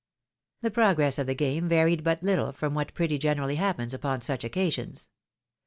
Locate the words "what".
2.73-2.95